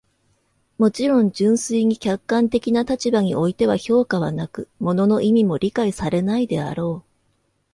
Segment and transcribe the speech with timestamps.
[0.79, 7.09] もちろん、純粋に客観的な立場においては評価はなく、物の意味も理解されないであろう。